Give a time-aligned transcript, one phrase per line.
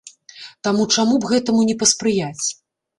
[0.69, 2.45] Таму чаму б гэтаму не паспрыяць?